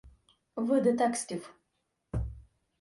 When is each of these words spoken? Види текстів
Види 0.57 0.93
текстів 0.93 1.53